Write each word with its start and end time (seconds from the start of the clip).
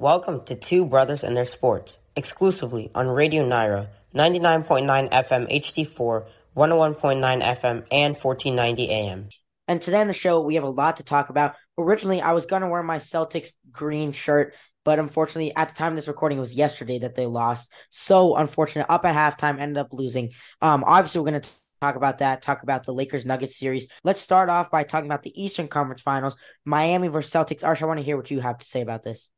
Welcome 0.00 0.46
to 0.46 0.54
Two 0.54 0.86
Brothers 0.86 1.22
and 1.24 1.36
Their 1.36 1.44
Sports, 1.44 1.98
exclusively 2.16 2.90
on 2.94 3.06
Radio 3.06 3.46
Nyra, 3.46 3.88
99.9 4.14 5.10
FM 5.10 5.62
HD4, 5.62 6.26
101.9 6.56 6.96
FM, 7.42 7.86
and 7.92 8.16
1490 8.16 8.90
AM. 8.90 9.28
And 9.68 9.82
today 9.82 10.00
on 10.00 10.06
the 10.06 10.14
show, 10.14 10.40
we 10.40 10.54
have 10.54 10.64
a 10.64 10.70
lot 10.70 10.96
to 10.96 11.02
talk 11.02 11.28
about. 11.28 11.54
Originally, 11.76 12.22
I 12.22 12.32
was 12.32 12.46
going 12.46 12.62
to 12.62 12.68
wear 12.68 12.82
my 12.82 12.96
Celtics 12.96 13.48
green 13.70 14.12
shirt, 14.12 14.54
but 14.86 14.98
unfortunately, 14.98 15.54
at 15.54 15.68
the 15.68 15.74
time 15.74 15.92
of 15.92 15.96
this 15.96 16.08
recording, 16.08 16.38
it 16.38 16.40
was 16.40 16.54
yesterday 16.54 17.00
that 17.00 17.14
they 17.14 17.26
lost. 17.26 17.70
So 17.90 18.36
unfortunate. 18.36 18.86
Up 18.88 19.04
at 19.04 19.14
halftime, 19.14 19.60
ended 19.60 19.76
up 19.76 19.92
losing. 19.92 20.30
Um, 20.62 20.82
obviously, 20.86 21.20
we're 21.20 21.30
going 21.32 21.42
to 21.42 21.50
talk 21.82 21.96
about 21.96 22.20
that, 22.20 22.40
talk 22.40 22.62
about 22.62 22.84
the 22.84 22.94
Lakers 22.94 23.26
Nuggets 23.26 23.58
series. 23.58 23.86
Let's 24.02 24.22
start 24.22 24.48
off 24.48 24.70
by 24.70 24.82
talking 24.84 25.10
about 25.10 25.24
the 25.24 25.42
Eastern 25.42 25.68
Conference 25.68 26.00
Finals, 26.00 26.36
Miami 26.64 27.08
versus 27.08 27.30
Celtics. 27.30 27.60
Arsh, 27.60 27.82
I 27.82 27.84
want 27.84 27.98
to 27.98 28.04
hear 28.04 28.16
what 28.16 28.30
you 28.30 28.40
have 28.40 28.56
to 28.56 28.66
say 28.66 28.80
about 28.80 29.02
this. 29.02 29.30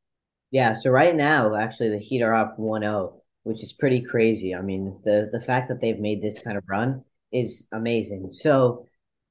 Yeah, 0.53 0.75
so 0.75 0.91
right 0.91 1.17
now, 1.17 1.57
actually, 1.57 1.89
the 1.89 1.99
Heat 1.99 2.23
are 2.23 2.35
up 2.35 2.59
1-0, 2.59 3.15
which 3.43 3.63
is 3.63 3.73
pretty 3.73 4.03
crazy. 4.03 4.55
I 4.55 4.61
mean, 4.61 5.01
the 5.03 5.31
the 5.33 5.41
fact 5.41 5.69
that 5.69 5.81
they've 5.81 5.99
made 5.99 6.21
this 6.23 6.39
kind 6.39 6.59
of 6.59 6.65
run 6.69 7.05
is 7.33 7.67
amazing. 7.73 8.31
So 8.33 8.87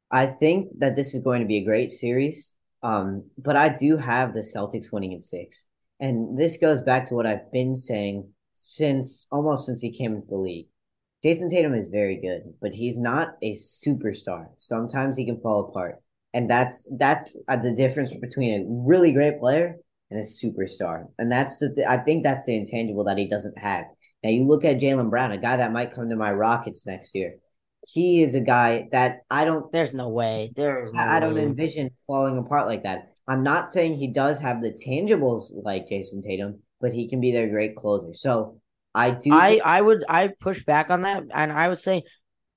I 0.10 0.26
think 0.26 0.70
that 0.80 0.96
this 0.96 1.14
is 1.14 1.24
going 1.24 1.42
to 1.42 1.48
be 1.48 1.58
a 1.58 1.64
great 1.64 1.92
series. 1.92 2.54
Um, 2.84 3.30
but 3.38 3.56
I 3.56 3.70
do 3.70 3.98
have 3.98 4.34
the 4.34 4.42
Celtics 4.42 4.92
winning 4.92 5.12
in 5.12 5.22
six. 5.22 5.68
And 6.00 6.36
this 6.38 6.58
goes 6.58 6.82
back 6.82 7.08
to 7.08 7.14
what 7.14 7.28
I've 7.28 7.52
been 7.52 7.78
saying 7.78 8.28
since 8.54 9.28
almost 9.32 9.68
since 9.68 9.80
he 9.80 9.92
came 9.92 10.16
into 10.16 10.26
the 10.28 10.36
league. 10.38 10.68
Jayson 11.24 11.50
Tatum 11.50 11.76
is 11.76 11.90
very 11.90 12.18
good, 12.20 12.56
but 12.60 12.74
he's 12.74 12.98
not 12.98 13.36
a 13.44 13.54
superstar. 13.54 14.48
Sometimes 14.58 15.16
he 15.16 15.26
can 15.28 15.40
fall 15.40 15.70
apart. 15.70 16.02
And 16.34 16.50
that's 16.50 16.84
that's 16.98 17.38
uh, 17.48 17.58
the 17.58 17.74
difference 17.74 18.12
between 18.12 18.54
a 18.62 18.66
really 18.68 19.12
great 19.12 19.40
player 19.40 19.78
and 20.12 20.20
a 20.20 20.24
superstar. 20.24 21.06
And 21.18 21.32
that's 21.32 21.58
the 21.58 21.74
th- 21.74 21.88
I 21.88 21.98
think 21.98 22.24
that's 22.24 22.46
the 22.46 22.56
intangible 22.56 23.06
that 23.06 23.18
he 23.18 23.28
doesn't 23.28 23.58
have. 23.58 23.86
Now 24.24 24.30
you 24.30 24.46
look 24.46 24.64
at 24.66 24.80
Jaylen 24.80 25.10
Brown, 25.10 25.32
a 25.32 25.38
guy 25.38 25.58
that 25.58 25.72
might 25.72 25.94
come 25.94 26.10
to 26.10 26.16
my 26.16 26.32
Rockets 26.32 26.86
next 26.86 27.16
year. 27.16 27.36
He 27.88 28.22
is 28.22 28.36
a 28.36 28.42
guy 28.42 28.88
that 28.92 29.22
I 29.32 29.46
don't. 29.46 29.72
There's 29.72 29.94
no 29.94 30.10
way. 30.10 30.52
There's. 30.56 30.94
No 30.94 31.00
I, 31.00 31.18
I 31.18 31.20
don't 31.20 31.34
way. 31.34 31.44
envision 31.44 31.90
falling 32.06 32.38
apart 32.38 32.68
like 32.68 32.84
that. 32.84 33.14
I'm 33.28 33.42
not 33.42 33.72
saying 33.72 33.96
he 33.96 34.08
does 34.08 34.40
have 34.40 34.62
the 34.62 34.72
tangibles 34.72 35.46
like 35.64 35.90
Jayson 35.90 36.22
Tatum, 36.22 36.60
but 36.80 36.94
he 36.94 37.08
can 37.08 37.20
be 37.20 37.32
their 37.32 37.50
great 37.50 37.76
closer. 37.76 38.14
So 38.14 38.60
I 38.94 39.12
do. 39.12 39.34
I 39.34 39.60
I 39.64 39.82
would 39.82 40.04
I 40.08 40.28
push 40.28 40.64
back 40.64 40.92
on 40.92 41.02
that, 41.04 41.24
and 41.34 41.52
I 41.52 41.70
would 41.70 41.80
say 41.80 42.04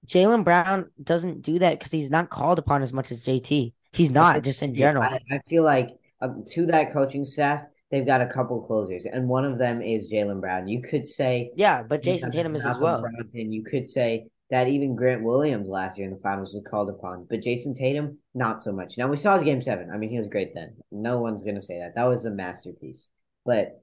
Jaylen 0.06 0.44
Brown 0.44 0.91
doesn't 1.02 1.42
do 1.42 1.58
that 1.60 1.78
because 1.78 1.92
he's 1.92 2.10
not 2.10 2.28
called 2.28 2.58
upon 2.58 2.82
as 2.82 2.92
much 2.92 3.10
as 3.10 3.22
JT. 3.22 3.72
He's 3.92 4.10
not 4.10 4.42
just 4.42 4.62
in 4.62 4.75
general. 4.75 5.05
I, 5.05 5.20
I 5.30 5.38
feel 5.48 5.62
like 5.62 5.88
um, 6.20 6.45
to 6.53 6.67
that 6.67 6.93
coaching 6.93 7.27
staff, 7.27 7.65
they've 7.91 8.07
got 8.07 8.20
a 8.20 8.27
couple 8.27 8.62
closers, 8.62 9.07
and 9.07 9.29
one 9.29 9.45
of 9.45 9.59
them 9.59 9.83
is 9.83 10.11
Jaylen 10.12 10.41
Brown. 10.41 10.69
You 10.69 10.83
could 10.83 11.06
say, 11.06 11.51
yeah, 11.56 11.83
but 11.83 12.03
Jayson 12.03 12.31
Tatum 12.31 12.55
is 12.55 12.65
as 12.65 12.79
well. 12.79 13.03
Brogdon. 13.03 13.53
You 13.53 13.62
could 13.62 13.89
say 13.89 14.27
that 14.51 14.69
even 14.69 14.97
Grant 14.97 15.23
Williams 15.23 15.69
last 15.69 15.98
year 15.98 16.06
in 16.06 16.15
the 16.15 16.21
finals 16.21 16.53
was 16.53 16.65
called 16.69 16.91
upon, 16.91 17.27
but 17.29 17.41
Jayson 17.41 17.75
Tatum 17.75 18.19
not 18.34 18.62
so 18.62 18.73
much. 18.73 18.98
Now 18.98 19.09
we 19.09 19.17
saw 19.17 19.34
his 19.34 19.45
game 19.45 19.62
seven. 19.62 19.91
I 19.93 19.97
mean, 19.97 20.11
he 20.11 20.19
was 20.19 20.29
great 20.29 20.55
then. 20.55 20.77
No 20.91 21.19
one's 21.19 21.45
gonna 21.45 21.62
say 21.62 21.79
that. 21.81 21.95
That 21.95 22.05
was 22.05 22.25
a 22.25 22.31
masterpiece, 22.31 23.09
but 23.45 23.81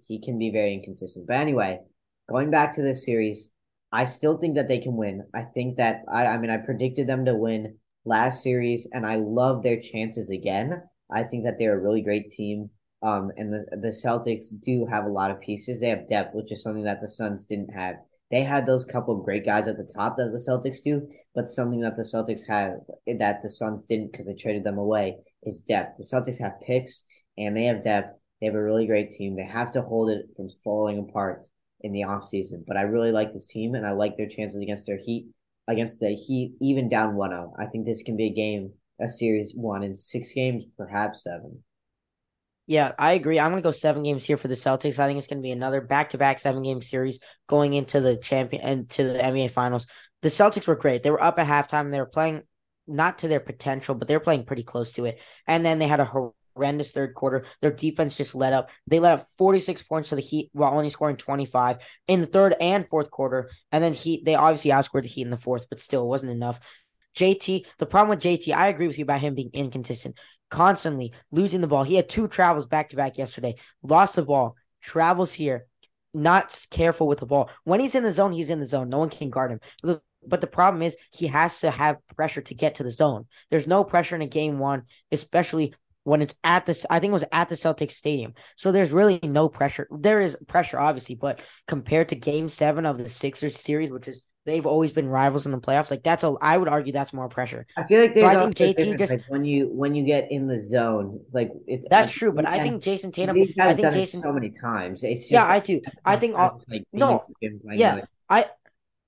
he 0.00 0.20
can 0.20 0.38
be 0.38 0.50
very 0.50 0.74
inconsistent. 0.74 1.26
But 1.26 1.36
anyway, 1.36 1.80
going 2.28 2.50
back 2.50 2.74
to 2.74 2.82
this 2.82 3.04
series, 3.04 3.50
I 3.92 4.06
still 4.06 4.38
think 4.38 4.56
that 4.56 4.68
they 4.68 4.78
can 4.78 4.96
win. 4.96 5.24
I 5.34 5.42
think 5.42 5.76
that 5.76 6.02
I, 6.10 6.26
I 6.26 6.38
mean, 6.38 6.50
I 6.50 6.56
predicted 6.56 7.06
them 7.06 7.26
to 7.26 7.34
win 7.34 7.76
last 8.04 8.42
series, 8.42 8.88
and 8.92 9.06
I 9.06 9.16
love 9.16 9.62
their 9.62 9.80
chances 9.80 10.30
again. 10.30 10.82
I 11.14 11.22
think 11.22 11.44
that 11.44 11.58
they're 11.58 11.78
a 11.78 11.82
really 11.82 12.02
great 12.02 12.30
team. 12.30 12.70
Um, 13.02 13.32
and 13.36 13.52
the 13.52 13.66
the 13.72 13.88
Celtics 13.88 14.48
do 14.60 14.86
have 14.86 15.04
a 15.04 15.08
lot 15.08 15.30
of 15.30 15.40
pieces. 15.40 15.80
They 15.80 15.88
have 15.88 16.06
depth, 16.06 16.34
which 16.34 16.52
is 16.52 16.62
something 16.62 16.84
that 16.84 17.00
the 17.00 17.08
Suns 17.08 17.46
didn't 17.46 17.72
have. 17.74 17.96
They 18.30 18.42
had 18.42 18.64
those 18.64 18.84
couple 18.84 19.18
of 19.18 19.24
great 19.24 19.44
guys 19.44 19.68
at 19.68 19.76
the 19.76 19.90
top 19.94 20.16
that 20.16 20.30
the 20.30 20.38
Celtics 20.38 20.82
do, 20.82 21.06
but 21.34 21.50
something 21.50 21.80
that 21.80 21.96
the 21.96 22.02
Celtics 22.02 22.46
have 22.48 22.78
that 23.18 23.42
the 23.42 23.50
Suns 23.50 23.84
didn't 23.84 24.12
because 24.12 24.26
they 24.26 24.34
traded 24.34 24.64
them 24.64 24.78
away 24.78 25.18
is 25.42 25.62
depth. 25.62 25.98
The 25.98 26.04
Celtics 26.04 26.40
have 26.40 26.60
picks 26.60 27.04
and 27.36 27.56
they 27.56 27.64
have 27.64 27.82
depth. 27.82 28.14
They 28.40 28.46
have 28.46 28.54
a 28.54 28.62
really 28.62 28.86
great 28.86 29.10
team. 29.10 29.36
They 29.36 29.44
have 29.44 29.72
to 29.72 29.82
hold 29.82 30.10
it 30.10 30.26
from 30.34 30.48
falling 30.64 30.98
apart 30.98 31.46
in 31.82 31.92
the 31.92 32.02
offseason. 32.02 32.64
But 32.66 32.76
I 32.76 32.82
really 32.82 33.12
like 33.12 33.32
this 33.32 33.46
team 33.46 33.74
and 33.74 33.86
I 33.86 33.92
like 33.92 34.16
their 34.16 34.28
chances 34.28 34.60
against 34.60 34.86
their 34.86 34.98
Heat, 34.98 35.26
against 35.68 36.00
the 36.00 36.10
Heat, 36.10 36.54
even 36.60 36.88
down 36.88 37.14
1 37.16 37.30
0. 37.30 37.54
I 37.58 37.66
think 37.66 37.84
this 37.84 38.02
can 38.02 38.16
be 38.16 38.26
a 38.26 38.34
game, 38.34 38.72
a 39.02 39.08
series 39.08 39.52
one 39.54 39.82
in 39.82 39.96
six 39.96 40.32
games, 40.32 40.64
perhaps 40.76 41.24
seven. 41.24 41.62
Yeah, 42.66 42.92
I 42.98 43.12
agree. 43.12 43.40
I'm 43.40 43.50
going 43.50 43.62
to 43.62 43.66
go 43.66 43.72
seven 43.72 44.04
games 44.04 44.24
here 44.24 44.36
for 44.36 44.48
the 44.48 44.54
Celtics. 44.54 44.98
I 44.98 45.06
think 45.06 45.18
it's 45.18 45.26
going 45.26 45.42
to 45.42 45.46
be 45.46 45.50
another 45.50 45.80
back 45.80 46.10
to 46.10 46.18
back 46.18 46.38
seven 46.38 46.62
game 46.62 46.80
series 46.80 47.18
going 47.48 47.74
into 47.74 48.00
the 48.00 48.16
champion 48.16 48.62
and 48.62 48.88
to 48.90 49.04
the 49.04 49.18
NBA 49.18 49.50
Finals. 49.50 49.86
The 50.22 50.28
Celtics 50.28 50.68
were 50.68 50.76
great. 50.76 51.02
They 51.02 51.10
were 51.10 51.22
up 51.22 51.38
at 51.38 51.48
halftime. 51.48 51.90
They 51.90 51.98
were 51.98 52.06
playing 52.06 52.42
not 52.86 53.18
to 53.18 53.28
their 53.28 53.40
potential, 53.40 53.94
but 53.94 54.06
they 54.06 54.14
were 54.16 54.20
playing 54.20 54.44
pretty 54.44 54.62
close 54.62 54.92
to 54.94 55.06
it. 55.06 55.20
And 55.46 55.66
then 55.66 55.80
they 55.80 55.88
had 55.88 56.00
a 56.00 56.32
horrendous 56.54 56.92
third 56.92 57.14
quarter. 57.14 57.44
Their 57.60 57.72
defense 57.72 58.16
just 58.16 58.34
let 58.34 58.52
up. 58.52 58.70
They 58.86 59.00
let 59.00 59.20
up 59.20 59.26
46 59.38 59.82
points 59.82 60.10
to 60.10 60.14
the 60.14 60.22
Heat 60.22 60.50
while 60.52 60.72
only 60.72 60.90
scoring 60.90 61.16
25 61.16 61.78
in 62.06 62.20
the 62.20 62.26
third 62.26 62.54
and 62.60 62.88
fourth 62.88 63.10
quarter. 63.10 63.50
And 63.72 63.82
then 63.82 63.94
Heat, 63.94 64.24
they 64.24 64.36
obviously 64.36 64.70
outscored 64.70 65.02
the 65.02 65.08
Heat 65.08 65.22
in 65.22 65.30
the 65.30 65.36
fourth, 65.36 65.68
but 65.68 65.80
still 65.80 66.04
it 66.04 66.08
wasn't 66.08 66.32
enough. 66.32 66.60
JT, 67.16 67.66
the 67.78 67.86
problem 67.86 68.10
with 68.10 68.24
JT, 68.24 68.54
I 68.54 68.68
agree 68.68 68.86
with 68.86 68.98
you 68.98 69.04
about 69.04 69.20
him 69.20 69.34
being 69.34 69.50
inconsistent, 69.52 70.18
constantly 70.50 71.12
losing 71.30 71.60
the 71.60 71.66
ball. 71.66 71.84
He 71.84 71.96
had 71.96 72.08
two 72.08 72.28
travels 72.28 72.66
back 72.66 72.88
to 72.90 72.96
back 72.96 73.18
yesterday, 73.18 73.54
lost 73.82 74.16
the 74.16 74.22
ball, 74.22 74.56
travels 74.80 75.32
here, 75.32 75.66
not 76.14 76.66
careful 76.70 77.06
with 77.06 77.20
the 77.20 77.26
ball. 77.26 77.50
When 77.64 77.80
he's 77.80 77.94
in 77.94 78.02
the 78.02 78.12
zone, 78.12 78.32
he's 78.32 78.50
in 78.50 78.60
the 78.60 78.66
zone. 78.66 78.88
No 78.88 78.98
one 78.98 79.10
can 79.10 79.30
guard 79.30 79.52
him. 79.52 79.60
But 80.24 80.40
the 80.40 80.46
problem 80.46 80.82
is 80.82 80.96
he 81.12 81.26
has 81.26 81.60
to 81.60 81.70
have 81.70 81.96
pressure 82.14 82.42
to 82.42 82.54
get 82.54 82.76
to 82.76 82.84
the 82.84 82.92
zone. 82.92 83.26
There's 83.50 83.66
no 83.66 83.82
pressure 83.82 84.14
in 84.14 84.22
a 84.22 84.26
game 84.26 84.58
one, 84.58 84.84
especially 85.10 85.74
when 86.04 86.22
it's 86.22 86.34
at 86.44 86.66
this. 86.66 86.86
I 86.90 87.00
think 87.00 87.10
it 87.10 87.14
was 87.14 87.24
at 87.32 87.48
the 87.48 87.54
Celtics 87.54 87.92
Stadium. 87.92 88.34
So 88.56 88.72
there's 88.72 88.92
really 88.92 89.20
no 89.22 89.48
pressure. 89.48 89.88
There 89.90 90.20
is 90.20 90.36
pressure, 90.46 90.78
obviously, 90.78 91.14
but 91.16 91.40
compared 91.66 92.10
to 92.10 92.14
game 92.14 92.48
seven 92.48 92.86
of 92.86 92.98
the 92.98 93.08
Sixers 93.08 93.58
series, 93.58 93.90
which 93.90 94.06
is 94.06 94.22
they've 94.44 94.66
always 94.66 94.92
been 94.92 95.08
rivals 95.08 95.46
in 95.46 95.52
the 95.52 95.60
playoffs. 95.60 95.90
Like 95.90 96.02
that's 96.02 96.24
a, 96.24 96.34
I 96.40 96.58
would 96.58 96.68
argue 96.68 96.92
that's 96.92 97.12
more 97.12 97.28
pressure. 97.28 97.66
I 97.76 97.84
feel 97.84 98.00
like 98.00 98.14
there's 98.14 98.32
so 98.32 98.38
I 98.38 98.42
think 98.42 98.78
JT 98.78 98.98
just 98.98 99.12
like 99.12 99.24
when 99.28 99.44
you 99.44 99.68
when 99.68 99.94
you 99.94 100.04
get 100.04 100.30
in 100.30 100.46
the 100.46 100.60
zone, 100.60 101.20
like 101.32 101.52
it, 101.66 101.86
that's 101.90 102.08
like, 102.08 102.14
true. 102.14 102.32
But 102.32 102.46
I 102.46 102.60
think 102.60 102.82
Jayson 102.82 103.12
Tatum. 103.12 103.36
I 103.60 103.74
think 103.74 103.88
Jayson 103.88 104.20
so 104.20 104.32
many 104.32 104.52
times. 104.60 105.04
It's 105.04 105.22
just, 105.22 105.32
yeah, 105.32 105.46
I 105.46 105.60
do. 105.60 105.80
I 106.04 106.16
think 106.16 106.36
all, 106.36 106.62
like 106.68 106.84
no, 106.92 107.24
yeah, 107.40 108.00
I. 108.28 108.46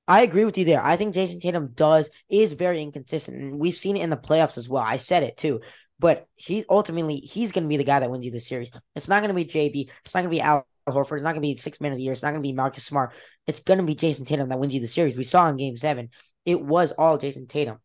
I 0.06 0.20
agree 0.20 0.44
with 0.44 0.58
you 0.58 0.66
there. 0.66 0.84
I 0.84 0.96
think 0.96 1.14
Jayson 1.14 1.40
Tatum 1.40 1.68
does 1.68 2.10
is 2.28 2.52
very 2.52 2.82
inconsistent, 2.82 3.40
and 3.40 3.58
we've 3.58 3.74
seen 3.74 3.96
it 3.96 4.02
in 4.02 4.10
the 4.10 4.18
playoffs 4.18 4.58
as 4.58 4.68
well. 4.68 4.82
I 4.82 4.98
said 4.98 5.22
it 5.22 5.38
too, 5.38 5.62
but 5.98 6.26
he's 6.36 6.66
ultimately 6.68 7.16
he's 7.16 7.52
going 7.52 7.64
to 7.64 7.68
be 7.70 7.78
the 7.78 7.84
guy 7.84 8.00
that 8.00 8.10
wins 8.10 8.26
you 8.26 8.30
the 8.30 8.38
series. 8.38 8.70
It's 8.94 9.08
not 9.08 9.22
going 9.22 9.28
to 9.28 9.34
be 9.34 9.46
JB. 9.46 9.88
It's 10.04 10.14
not 10.14 10.20
going 10.20 10.30
to 10.30 10.36
be 10.36 10.42
Al 10.42 10.66
Horford. 10.92 11.16
It's 11.16 11.22
not 11.22 11.32
going 11.32 11.42
to 11.42 11.48
be 11.48 11.56
six 11.56 11.80
man 11.80 11.92
of 11.92 11.98
the 11.98 12.04
year. 12.04 12.12
It's 12.12 12.22
not 12.22 12.30
going 12.30 12.42
to 12.42 12.48
be 12.48 12.52
Marcus 12.52 12.84
Smart. 12.84 13.12
It's 13.46 13.62
going 13.62 13.78
to 13.78 13.84
be 13.84 13.94
Jayson 13.94 14.26
Tatum 14.26 14.48
that 14.48 14.58
wins 14.58 14.74
you 14.74 14.80
the 14.80 14.88
series. 14.88 15.16
We 15.16 15.24
saw 15.24 15.48
in 15.48 15.56
game 15.56 15.76
seven, 15.76 16.10
it 16.44 16.60
was 16.60 16.92
all 16.92 17.18
Jayson 17.18 17.46
Tatum. 17.48 17.78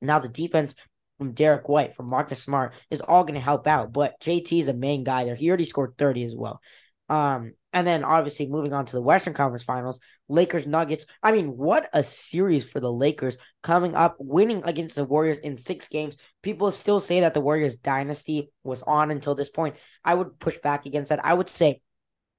Now 0.00 0.18
the 0.18 0.28
defense 0.28 0.74
from 1.18 1.32
Derrick 1.32 1.68
White, 1.68 1.94
from 1.94 2.06
Marcus 2.06 2.42
Smart 2.42 2.74
is 2.90 3.00
all 3.00 3.24
going 3.24 3.34
to 3.34 3.40
help 3.40 3.66
out. 3.66 3.92
But 3.92 4.20
JT 4.20 4.60
is 4.60 4.66
the 4.66 4.74
main 4.74 5.04
guy 5.04 5.24
there. 5.24 5.34
He 5.34 5.48
already 5.48 5.64
scored 5.64 5.98
30 5.98 6.24
as 6.24 6.34
well. 6.36 6.60
Um, 7.08 7.54
and 7.72 7.86
then 7.86 8.04
obviously 8.04 8.46
moving 8.46 8.72
on 8.72 8.86
to 8.86 8.92
the 8.92 9.02
Western 9.02 9.34
Conference 9.34 9.64
Finals, 9.64 10.00
Lakers 10.28 10.66
Nuggets. 10.66 11.04
I 11.22 11.32
mean, 11.32 11.56
what 11.56 11.88
a 11.92 12.02
series 12.02 12.68
for 12.68 12.80
the 12.80 12.92
Lakers 12.92 13.36
coming 13.62 13.94
up, 13.94 14.16
winning 14.18 14.62
against 14.64 14.94
the 14.94 15.04
Warriors 15.04 15.38
in 15.38 15.58
six 15.58 15.88
games. 15.88 16.16
People 16.42 16.70
still 16.70 17.00
say 17.00 17.20
that 17.20 17.34
the 17.34 17.40
Warriors 17.40 17.76
dynasty 17.76 18.50
was 18.62 18.82
on 18.82 19.10
until 19.10 19.34
this 19.34 19.50
point. 19.50 19.76
I 20.04 20.14
would 20.14 20.38
push 20.38 20.58
back 20.62 20.86
against 20.86 21.10
that. 21.10 21.24
I 21.24 21.34
would 21.34 21.48
say 21.48 21.80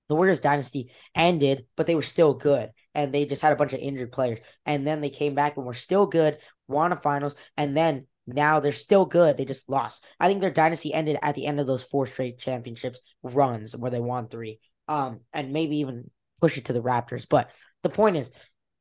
the 0.09 0.15
Warriors 0.15 0.41
dynasty 0.41 0.91
ended, 1.15 1.65
but 1.77 1.87
they 1.87 1.95
were 1.95 2.01
still 2.01 2.33
good. 2.33 2.71
And 2.93 3.13
they 3.13 3.25
just 3.25 3.41
had 3.41 3.53
a 3.53 3.55
bunch 3.55 3.73
of 3.73 3.79
injured 3.79 4.11
players. 4.11 4.39
And 4.65 4.85
then 4.85 4.99
they 4.99 5.11
came 5.11 5.35
back 5.35 5.55
and 5.55 5.65
were 5.65 5.73
still 5.73 6.07
good, 6.07 6.39
won 6.67 6.91
a 6.91 6.95
finals, 6.97 7.35
and 7.55 7.77
then 7.77 8.07
now 8.27 8.59
they're 8.59 8.71
still 8.71 9.05
good. 9.05 9.37
They 9.37 9.45
just 9.45 9.69
lost. 9.69 10.03
I 10.19 10.27
think 10.27 10.41
their 10.41 10.51
dynasty 10.51 10.93
ended 10.93 11.17
at 11.21 11.35
the 11.35 11.45
end 11.45 11.59
of 11.59 11.67
those 11.67 11.83
four 11.83 12.07
straight 12.07 12.39
championships 12.39 12.99
runs 13.23 13.75
where 13.75 13.91
they 13.91 14.01
won 14.01 14.27
three. 14.27 14.59
Um, 14.87 15.21
and 15.31 15.53
maybe 15.53 15.77
even 15.77 16.09
push 16.41 16.57
it 16.57 16.65
to 16.65 16.73
the 16.73 16.81
Raptors. 16.81 17.27
But 17.29 17.51
the 17.83 17.89
point 17.89 18.17
is, 18.17 18.31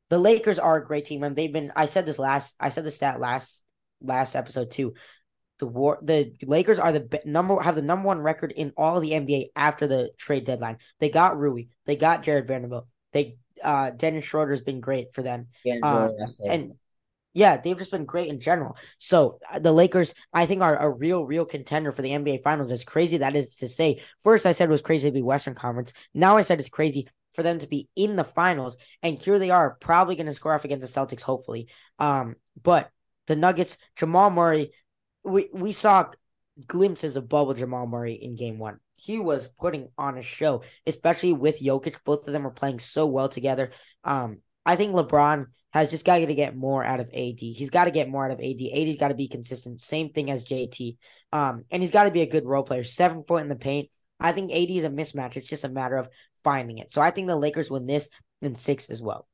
the 0.08 0.18
Lakers 0.18 0.58
are 0.58 0.78
a 0.78 0.86
great 0.86 1.04
team, 1.04 1.22
and 1.22 1.36
they've 1.36 1.52
been. 1.52 1.70
I 1.76 1.84
said 1.84 2.06
this 2.06 2.18
last. 2.18 2.56
I 2.58 2.70
said 2.70 2.84
the 2.84 2.90
stat 2.90 3.20
last 3.20 3.62
last 4.00 4.36
episode 4.36 4.70
too 4.70 4.94
the 5.58 5.66
war 5.66 5.98
the 6.02 6.34
Lakers 6.42 6.78
are 6.78 6.92
the 6.92 7.20
number 7.24 7.60
have 7.60 7.74
the 7.74 7.82
number 7.82 8.06
one 8.06 8.20
record 8.20 8.52
in 8.52 8.72
all 8.76 9.00
the 9.00 9.12
NBA 9.12 9.50
after 9.56 9.86
the 9.86 10.10
trade 10.16 10.44
deadline. 10.44 10.78
They 11.00 11.10
got 11.10 11.38
Rui, 11.38 11.64
they 11.84 11.96
got 11.96 12.22
Jarred 12.22 12.46
Vanderbilt, 12.48 12.86
they 13.12 13.36
uh 13.62 13.90
Dennis 13.90 14.24
Schroeder 14.24 14.52
has 14.52 14.62
been 14.62 14.80
great 14.80 15.14
for 15.14 15.22
them. 15.22 15.48
Uh, 15.82 16.10
and 16.44 16.74
Yeah, 17.34 17.58
they've 17.58 17.78
just 17.78 17.90
been 17.90 18.04
great 18.04 18.28
in 18.28 18.40
general. 18.40 18.76
So 18.98 19.38
uh, 19.50 19.58
the 19.58 19.72
Lakers, 19.72 20.14
I 20.32 20.46
think, 20.46 20.62
are 20.62 20.76
a 20.76 20.90
real, 20.90 21.24
real 21.24 21.44
contender 21.44 21.92
for 21.92 22.02
the 22.02 22.10
NBA 22.10 22.42
Finals. 22.42 22.72
As 22.72 22.84
crazy 22.84 23.18
that 23.18 23.36
is 23.36 23.56
to 23.56 23.68
say, 23.68 24.02
first 24.20 24.46
I 24.46 24.52
said 24.52 24.68
it 24.68 24.72
was 24.72 24.80
crazy 24.82 25.08
to 25.08 25.12
be 25.12 25.22
Western 25.22 25.54
Conference. 25.54 25.92
Now 26.14 26.36
I 26.36 26.42
said 26.42 26.58
it's 26.58 26.68
crazy 26.68 27.08
for 27.34 27.42
them 27.42 27.58
to 27.60 27.68
be 27.68 27.88
in 27.94 28.16
the 28.16 28.24
finals, 28.24 28.76
and 29.02 29.18
here 29.18 29.38
they 29.38 29.50
are, 29.50 29.76
probably 29.78 30.16
going 30.16 30.26
to 30.26 30.34
score 30.34 30.54
off 30.54 30.64
against 30.64 30.92
the 30.92 31.00
Celtics, 31.00 31.20
hopefully. 31.20 31.68
Um, 31.98 32.34
but 32.60 32.90
the 33.28 33.36
Nuggets, 33.36 33.78
Jamal 33.94 34.30
Murray, 34.30 34.72
we 35.28 35.48
we 35.52 35.72
saw 35.72 36.10
glimpses 36.66 37.16
of 37.16 37.28
bubble 37.28 37.54
Jamal 37.54 37.86
Murray 37.86 38.14
in 38.14 38.36
Game 38.36 38.58
One. 38.58 38.78
He 38.96 39.18
was 39.18 39.48
putting 39.60 39.88
on 39.96 40.18
a 40.18 40.22
show, 40.22 40.62
especially 40.86 41.32
with 41.32 41.60
Jokic. 41.60 41.96
Both 42.04 42.26
of 42.26 42.32
them 42.32 42.42
were 42.42 42.50
playing 42.50 42.80
so 42.80 43.06
well 43.06 43.28
together. 43.28 43.70
Um, 44.02 44.38
I 44.66 44.76
think 44.76 44.94
LeBron 44.94 45.46
has 45.72 45.90
just 45.90 46.04
got 46.04 46.18
to 46.18 46.34
get 46.34 46.56
more 46.56 46.82
out 46.82 47.00
of 47.00 47.08
AD. 47.08 47.38
He's 47.38 47.70
got 47.70 47.84
to 47.84 47.90
get 47.90 48.08
more 48.08 48.24
out 48.24 48.32
of 48.32 48.40
AD. 48.40 48.60
AD's 48.74 48.96
got 48.96 49.08
to 49.08 49.14
be 49.14 49.28
consistent. 49.28 49.80
Same 49.80 50.10
thing 50.10 50.30
as 50.30 50.44
JT. 50.44 50.96
Um, 51.32 51.64
and 51.70 51.82
he's 51.82 51.92
got 51.92 52.04
to 52.04 52.10
be 52.10 52.22
a 52.22 52.28
good 52.28 52.44
role 52.44 52.64
player. 52.64 52.84
Seven 52.84 53.22
foot 53.22 53.42
in 53.42 53.48
the 53.48 53.56
paint. 53.56 53.88
I 54.18 54.32
think 54.32 54.50
AD 54.50 54.70
is 54.70 54.84
a 54.84 54.90
mismatch. 54.90 55.36
It's 55.36 55.46
just 55.46 55.64
a 55.64 55.68
matter 55.68 55.96
of 55.96 56.08
finding 56.42 56.78
it. 56.78 56.90
So 56.90 57.00
I 57.00 57.10
think 57.10 57.28
the 57.28 57.36
Lakers 57.36 57.70
win 57.70 57.86
this 57.86 58.08
in 58.42 58.56
six 58.56 58.90
as 58.90 59.00
well. 59.00 59.28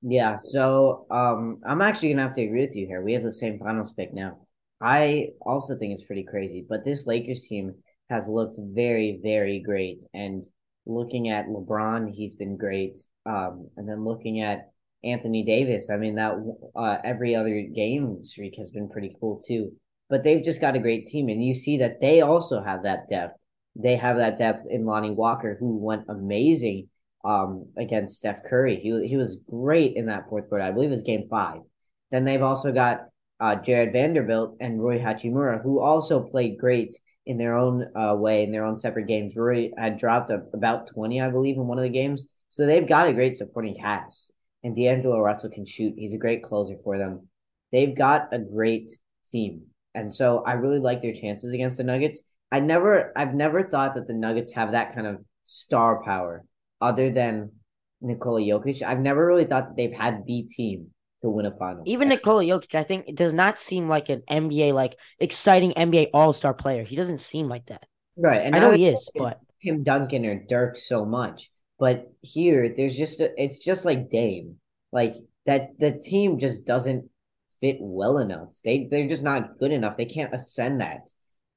Yeah, 0.00 0.36
so 0.36 1.06
um, 1.10 1.56
I'm 1.66 1.82
actually 1.82 2.10
gonna 2.10 2.22
have 2.22 2.34
to 2.34 2.42
agree 2.42 2.66
with 2.66 2.76
you 2.76 2.86
here. 2.86 3.02
We 3.02 3.14
have 3.14 3.24
the 3.24 3.32
same 3.32 3.58
finals 3.58 3.92
pick 3.92 4.14
now. 4.14 4.38
I 4.80 5.28
also 5.42 5.76
think 5.76 5.92
it's 5.92 6.04
pretty 6.04 6.24
crazy, 6.24 6.64
but 6.68 6.84
this 6.84 7.06
Lakers 7.06 7.42
team 7.42 7.74
has 8.10 8.28
looked 8.28 8.56
very, 8.58 9.20
very 9.22 9.60
great. 9.60 10.04
And 10.14 10.44
looking 10.86 11.28
at 11.28 11.46
LeBron, 11.46 12.14
he's 12.14 12.34
been 12.34 12.56
great. 12.56 12.98
Um, 13.26 13.68
and 13.76 13.88
then 13.88 14.04
looking 14.04 14.40
at 14.40 14.70
Anthony 15.04 15.42
Davis, 15.42 15.90
I 15.90 15.96
mean 15.96 16.14
that 16.16 16.34
uh, 16.76 16.98
every 17.04 17.34
other 17.34 17.62
game 17.62 18.22
streak 18.22 18.56
has 18.56 18.70
been 18.70 18.88
pretty 18.88 19.14
cool 19.20 19.40
too. 19.46 19.72
But 20.08 20.24
they've 20.24 20.42
just 20.42 20.60
got 20.60 20.74
a 20.74 20.80
great 20.80 21.06
team, 21.06 21.28
and 21.28 21.44
you 21.44 21.52
see 21.52 21.76
that 21.78 22.00
they 22.00 22.22
also 22.22 22.62
have 22.62 22.84
that 22.84 23.08
depth 23.08 23.38
they 23.78 23.94
have 23.96 24.16
that 24.16 24.36
depth 24.36 24.64
in 24.68 24.84
Lonnie 24.84 25.12
Walker, 25.12 25.56
who 25.58 25.76
went 25.76 26.04
amazing 26.08 26.88
um, 27.24 27.66
against 27.78 28.16
Steph 28.16 28.42
Curry. 28.44 28.76
He 28.76 29.06
he 29.06 29.16
was 29.16 29.38
great 29.48 29.94
in 29.94 30.06
that 30.06 30.28
fourth 30.28 30.48
quarter. 30.48 30.64
I 30.64 30.72
believe 30.72 30.88
it 30.90 30.92
was 30.92 31.02
Game 31.02 31.28
Five. 31.30 31.60
Then 32.10 32.24
they've 32.24 32.42
also 32.42 32.72
got 32.72 33.02
uh, 33.40 33.56
Jarred 33.56 33.92
Vanderbilt 33.92 34.56
and 34.60 34.80
Rui 34.80 34.98
Hachimura, 34.98 35.62
who 35.62 35.80
also 35.80 36.20
played 36.20 36.58
great 36.58 36.94
in 37.26 37.38
their 37.38 37.56
own 37.56 37.86
uh, 37.94 38.14
way 38.14 38.42
in 38.42 38.50
their 38.50 38.64
own 38.64 38.76
separate 38.76 39.06
games. 39.06 39.36
Roy 39.36 39.70
had 39.76 39.98
dropped 39.98 40.30
a, 40.30 40.42
about 40.54 40.86
twenty, 40.86 41.20
I 41.20 41.30
believe, 41.30 41.56
in 41.56 41.66
one 41.66 41.78
of 41.78 41.84
the 41.84 41.90
games. 41.90 42.26
So 42.50 42.64
they've 42.64 42.88
got 42.88 43.06
a 43.06 43.12
great 43.12 43.36
supporting 43.36 43.74
cast. 43.74 44.32
And 44.64 44.74
D'Angelo 44.74 45.20
Russell 45.20 45.50
can 45.50 45.64
shoot. 45.64 45.94
He's 45.96 46.14
a 46.14 46.18
great 46.18 46.42
closer 46.42 46.76
for 46.82 46.98
them. 46.98 47.28
They've 47.70 47.94
got 47.94 48.28
a 48.32 48.38
great 48.38 48.90
team. 49.30 49.66
And 49.94 50.12
so 50.12 50.42
I 50.44 50.54
really 50.54 50.78
like 50.78 51.00
their 51.00 51.12
chances 51.12 51.52
against 51.52 51.78
the 51.78 51.84
Nuggets. 51.84 52.22
I 52.50 52.60
never 52.60 53.12
I've 53.14 53.34
never 53.34 53.62
thought 53.62 53.94
that 53.94 54.06
the 54.06 54.14
Nuggets 54.14 54.52
have 54.52 54.72
that 54.72 54.94
kind 54.94 55.06
of 55.06 55.22
star 55.44 56.02
power 56.02 56.44
other 56.80 57.10
than 57.10 57.52
Nikola 58.00 58.40
Jokic. 58.40 58.82
I've 58.82 59.00
never 59.00 59.26
really 59.26 59.44
thought 59.44 59.68
that 59.68 59.76
they've 59.76 59.92
had 59.92 60.24
the 60.26 60.42
team 60.42 60.88
to 61.22 61.28
win 61.28 61.46
a 61.46 61.56
final. 61.56 61.82
Even 61.86 62.08
Nikola 62.08 62.44
Jokic, 62.44 62.74
I 62.74 62.82
think 62.82 63.08
it 63.08 63.16
does 63.16 63.32
not 63.32 63.58
seem 63.58 63.88
like 63.88 64.08
an 64.08 64.22
NBA 64.30 64.72
like 64.72 64.96
exciting 65.18 65.72
NBA 65.72 66.08
All 66.14 66.32
Star 66.32 66.54
player. 66.54 66.84
He 66.84 66.96
doesn't 66.96 67.20
seem 67.20 67.48
like 67.48 67.66
that. 67.66 67.86
Right, 68.16 68.42
and 68.42 68.54
I 68.54 68.58
know 68.60 68.72
he 68.72 68.86
is, 68.86 69.08
but 69.14 69.40
Tim 69.62 69.82
Duncan 69.82 70.26
or 70.26 70.44
Dirk 70.48 70.76
so 70.76 71.04
much. 71.04 71.50
But 71.78 72.12
here, 72.22 72.72
there's 72.76 72.96
just 72.96 73.20
a, 73.20 73.30
it's 73.40 73.64
just 73.64 73.84
like 73.84 74.10
Dame, 74.10 74.56
like 74.92 75.14
that. 75.46 75.78
The 75.78 75.92
team 75.92 76.38
just 76.38 76.64
doesn't 76.64 77.08
fit 77.60 77.76
well 77.80 78.18
enough. 78.18 78.50
They 78.64 78.88
they're 78.90 79.08
just 79.08 79.22
not 79.22 79.58
good 79.58 79.72
enough. 79.72 79.96
They 79.96 80.06
can't 80.06 80.34
ascend 80.34 80.80
that. 80.80 81.10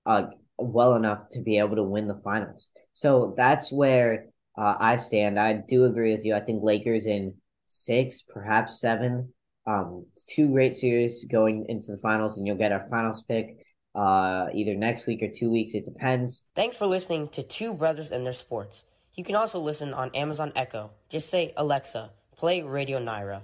Uh, 0.06 0.28
well 0.58 0.96
enough 0.96 1.30
to 1.30 1.42
be 1.42 1.58
able 1.58 1.75
to 1.75 1.84
win 1.84 2.08
the 2.08 2.22
finals. 2.24 2.69
So 2.94 3.34
that's 3.36 3.72
where 3.72 4.28
uh, 4.58 4.75
I 4.80 4.98
stand. 4.98 5.40
I 5.40 5.54
do 5.54 5.86
agree 5.86 6.16
with 6.16 6.25
you. 6.25 6.36
I 6.36 6.40
think 6.40 6.63
Lakers 6.63 7.06
in 7.06 7.36
six, 7.68 8.22
perhaps 8.22 8.80
seven. 8.80 9.34
Um, 9.68 10.06
two 10.30 10.50
great 10.50 10.75
series 10.75 11.25
going 11.25 11.66
into 11.69 11.92
the 11.92 12.00
finals, 12.00 12.38
and 12.38 12.48
you'll 12.48 12.58
get 12.58 12.72
our 12.72 12.88
finals 12.90 13.22
pick 13.22 13.66
uh, 13.96 14.48
either 14.54 14.75
next 14.75 15.06
week 15.06 15.22
or 15.22 15.30
two 15.30 15.52
weeks. 15.52 15.74
It 15.74 15.86
depends. 15.86 16.44
Thanks 16.56 16.78
for 16.78 16.88
listening 16.88 17.30
to 17.30 17.44
Two 17.44 17.74
Brothers 17.74 18.12
and 18.12 18.25
Their 18.25 18.34
Sports. 18.34 18.86
You 19.13 19.24
can 19.24 19.36
also 19.36 19.60
listen 19.60 19.94
on 19.94 20.10
Amazon 20.16 20.52
Echo. 20.56 20.92
Just 21.10 21.30
say, 21.30 21.54
Alexa, 21.58 22.12
play 22.38 22.62
Radio 22.62 23.00
Nyra. 23.00 23.44